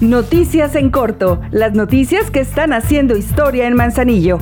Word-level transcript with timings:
Noticias 0.00 0.76
en 0.76 0.90
corto, 0.90 1.40
las 1.50 1.74
noticias 1.74 2.30
que 2.30 2.38
están 2.38 2.72
haciendo 2.72 3.16
historia 3.16 3.66
en 3.66 3.74
Manzanillo. 3.74 4.38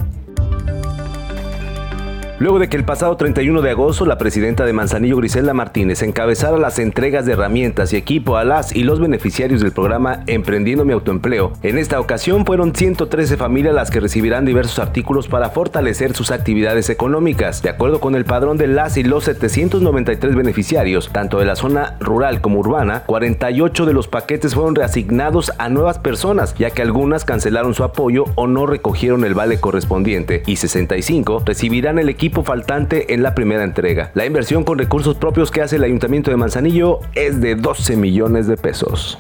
Luego 2.38 2.58
de 2.58 2.68
que 2.68 2.76
el 2.76 2.84
pasado 2.84 3.16
31 3.16 3.62
de 3.62 3.70
agosto 3.70 4.04
la 4.04 4.18
presidenta 4.18 4.66
de 4.66 4.74
Manzanillo 4.74 5.16
Griselda 5.16 5.54
Martínez 5.54 6.02
encabezara 6.02 6.58
las 6.58 6.78
entregas 6.78 7.24
de 7.24 7.32
herramientas 7.32 7.94
y 7.94 7.96
equipo 7.96 8.36
a 8.36 8.44
las 8.44 8.76
y 8.76 8.82
los 8.82 9.00
beneficiarios 9.00 9.62
del 9.62 9.72
programa 9.72 10.22
Emprendiendo 10.26 10.84
mi 10.84 10.92
autoempleo, 10.92 11.54
en 11.62 11.78
esta 11.78 11.98
ocasión 11.98 12.44
fueron 12.44 12.74
113 12.74 13.38
familias 13.38 13.74
las 13.74 13.90
que 13.90 14.00
recibirán 14.00 14.44
diversos 14.44 14.78
artículos 14.78 15.28
para 15.28 15.48
fortalecer 15.48 16.14
sus 16.14 16.30
actividades 16.30 16.90
económicas. 16.90 17.62
De 17.62 17.70
acuerdo 17.70 18.00
con 18.00 18.14
el 18.14 18.26
padrón 18.26 18.58
de 18.58 18.66
las 18.66 18.98
y 18.98 19.02
los 19.02 19.24
793 19.24 20.34
beneficiarios, 20.34 21.08
tanto 21.10 21.38
de 21.38 21.46
la 21.46 21.56
zona 21.56 21.96
rural 22.00 22.42
como 22.42 22.58
urbana, 22.58 23.04
48 23.06 23.86
de 23.86 23.94
los 23.94 24.08
paquetes 24.08 24.54
fueron 24.54 24.74
reasignados 24.74 25.52
a 25.56 25.70
nuevas 25.70 25.98
personas, 26.00 26.54
ya 26.58 26.68
que 26.68 26.82
algunas 26.82 27.24
cancelaron 27.24 27.72
su 27.72 27.82
apoyo 27.82 28.24
o 28.34 28.46
no 28.46 28.66
recogieron 28.66 29.24
el 29.24 29.32
vale 29.32 29.58
correspondiente, 29.58 30.42
y 30.44 30.56
65 30.56 31.42
recibirán 31.46 31.98
el 31.98 32.10
equipo 32.10 32.25
faltante 32.30 33.14
en 33.14 33.22
la 33.22 33.34
primera 33.34 33.64
entrega. 33.64 34.10
La 34.14 34.26
inversión 34.26 34.64
con 34.64 34.78
recursos 34.78 35.16
propios 35.16 35.50
que 35.50 35.62
hace 35.62 35.76
el 35.76 35.84
Ayuntamiento 35.84 36.30
de 36.30 36.36
Manzanillo 36.36 37.00
es 37.14 37.40
de 37.40 37.54
12 37.54 37.96
millones 37.96 38.46
de 38.46 38.56
pesos. 38.56 39.18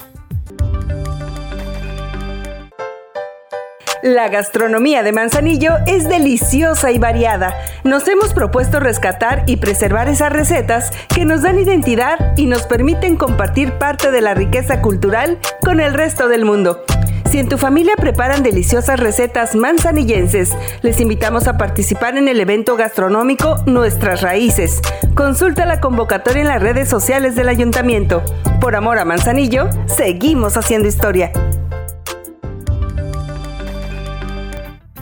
La 4.02 4.28
gastronomía 4.28 5.02
de 5.02 5.10
Manzanillo 5.10 5.78
es 5.86 6.08
deliciosa 6.08 6.92
y 6.92 6.98
variada. 6.98 7.56
Nos 7.82 8.06
hemos 8.06 8.32
propuesto 8.34 8.78
rescatar 8.78 9.42
y 9.46 9.56
preservar 9.56 10.08
esas 10.08 10.32
recetas 10.32 10.92
que 11.12 11.24
nos 11.24 11.42
dan 11.42 11.58
identidad 11.58 12.36
y 12.36 12.46
nos 12.46 12.62
permiten 12.62 13.16
compartir 13.16 13.72
parte 13.72 14.12
de 14.12 14.20
la 14.20 14.34
riqueza 14.34 14.80
cultural 14.80 15.38
con 15.60 15.80
el 15.80 15.92
resto 15.92 16.28
del 16.28 16.44
mundo. 16.44 16.84
Si 17.30 17.40
en 17.40 17.48
tu 17.48 17.58
familia 17.58 17.96
preparan 17.96 18.42
deliciosas 18.42 19.00
recetas 19.00 19.56
manzanillenses, 19.56 20.56
les 20.82 21.00
invitamos 21.00 21.48
a 21.48 21.58
participar 21.58 22.16
en 22.16 22.28
el 22.28 22.38
evento 22.38 22.76
gastronómico 22.76 23.56
Nuestras 23.66 24.22
Raíces. 24.22 24.80
Consulta 25.14 25.66
la 25.66 25.80
convocatoria 25.80 26.42
en 26.42 26.48
las 26.48 26.62
redes 26.62 26.88
sociales 26.88 27.34
del 27.34 27.48
ayuntamiento. 27.48 28.22
Por 28.60 28.76
amor 28.76 28.98
a 28.98 29.04
Manzanillo, 29.04 29.68
seguimos 29.86 30.56
haciendo 30.56 30.88
historia. 30.88 31.32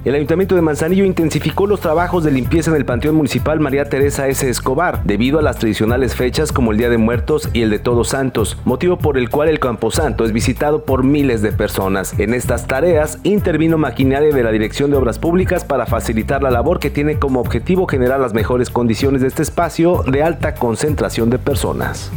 El 0.04 0.14
Ayuntamiento 0.14 0.54
de 0.54 0.60
Manzanillo 0.60 1.06
intensificó 1.06 1.66
los 1.66 1.80
trabajos 1.80 2.24
de 2.24 2.30
limpieza 2.30 2.70
en 2.70 2.76
el 2.76 2.84
Panteón 2.84 3.14
Municipal 3.14 3.58
María 3.58 3.86
Teresa 3.86 4.28
S. 4.28 4.46
Escobar, 4.46 5.02
debido 5.04 5.38
a 5.38 5.42
las 5.42 5.56
tradicionales 5.56 6.14
fechas 6.14 6.52
como 6.52 6.72
el 6.72 6.76
Día 6.76 6.90
de 6.90 6.98
Muertos 6.98 7.48
y 7.54 7.62
el 7.62 7.70
de 7.70 7.78
Todos 7.78 8.08
Santos, 8.08 8.58
motivo 8.66 8.98
por 8.98 9.16
el 9.16 9.30
cual 9.30 9.48
el 9.48 9.60
Camposanto 9.60 10.26
es 10.26 10.32
visitado 10.32 10.84
por 10.84 11.04
miles 11.04 11.40
de 11.40 11.52
personas. 11.52 12.18
En 12.18 12.34
estas 12.34 12.66
tareas 12.66 13.18
intervino 13.22 13.78
maquinaria 13.78 14.28
de 14.28 14.42
la 14.42 14.52
Dirección 14.52 14.90
de 14.90 14.98
Obras 14.98 15.18
Públicas 15.18 15.64
para 15.64 15.86
facilitar 15.86 16.42
la 16.42 16.50
labor 16.50 16.80
que 16.80 16.90
tiene 16.90 17.18
como 17.18 17.40
objetivo 17.40 17.86
generar 17.86 18.20
las 18.20 18.34
mejores 18.34 18.68
condiciones 18.68 19.22
de 19.22 19.28
este 19.28 19.40
espacio 19.40 20.04
de 20.06 20.22
alta 20.22 20.54
concentración 20.54 21.30
de 21.30 21.38
personas. 21.38 22.12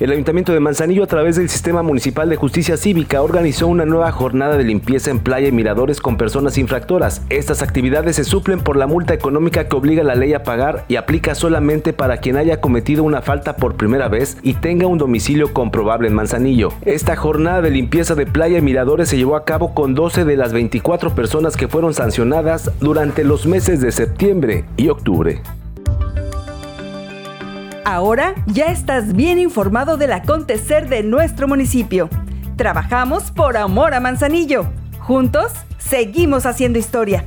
El 0.00 0.12
Ayuntamiento 0.12 0.54
de 0.54 0.60
Manzanillo, 0.60 1.04
a 1.04 1.06
través 1.06 1.36
del 1.36 1.50
Sistema 1.50 1.82
Municipal 1.82 2.30
de 2.30 2.36
Justicia 2.36 2.78
Cívica, 2.78 3.20
organizó 3.20 3.66
una 3.66 3.84
nueva 3.84 4.10
jornada 4.12 4.56
de 4.56 4.64
limpieza 4.64 5.10
en 5.10 5.18
playa 5.18 5.48
y 5.48 5.52
miradores 5.52 6.00
con 6.00 6.16
personas 6.16 6.56
infractoras. 6.56 7.20
Estas 7.28 7.60
actividades 7.60 8.16
se 8.16 8.24
suplen 8.24 8.60
por 8.60 8.78
la 8.78 8.86
multa 8.86 9.12
económica 9.12 9.68
que 9.68 9.76
obliga 9.76 10.02
la 10.02 10.14
ley 10.14 10.32
a 10.32 10.42
pagar 10.42 10.86
y 10.88 10.96
aplica 10.96 11.34
solamente 11.34 11.92
para 11.92 12.16
quien 12.16 12.38
haya 12.38 12.62
cometido 12.62 13.04
una 13.04 13.20
falta 13.20 13.56
por 13.56 13.76
primera 13.76 14.08
vez 14.08 14.38
y 14.42 14.54
tenga 14.54 14.86
un 14.86 14.96
domicilio 14.96 15.52
comprobable 15.52 16.08
en 16.08 16.14
Manzanillo. 16.14 16.72
Esta 16.80 17.14
jornada 17.14 17.60
de 17.60 17.70
limpieza 17.70 18.14
de 18.14 18.24
playa 18.24 18.56
y 18.56 18.62
miradores 18.62 19.10
se 19.10 19.18
llevó 19.18 19.36
a 19.36 19.44
cabo 19.44 19.74
con 19.74 19.94
12 19.94 20.24
de 20.24 20.36
las 20.38 20.54
24 20.54 21.14
personas 21.14 21.58
que 21.58 21.68
fueron 21.68 21.92
sancionadas 21.92 22.70
durante 22.80 23.22
los 23.22 23.44
meses 23.44 23.82
de 23.82 23.92
septiembre 23.92 24.64
y 24.78 24.88
octubre. 24.88 25.42
Ahora 27.84 28.34
ya 28.46 28.66
estás 28.66 29.14
bien 29.14 29.38
informado 29.38 29.96
del 29.96 30.12
acontecer 30.12 30.88
de 30.88 31.02
nuestro 31.02 31.48
municipio. 31.48 32.10
Trabajamos 32.56 33.30
por 33.30 33.56
amor 33.56 33.94
a 33.94 34.00
Manzanillo. 34.00 34.66
Juntos 34.98 35.52
seguimos 35.78 36.44
haciendo 36.44 36.78
historia. 36.78 37.24